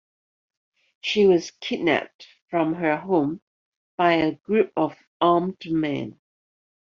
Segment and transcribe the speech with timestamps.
[1.01, 3.39] She was kidnapped from her home
[3.97, 6.19] by an group of armed men.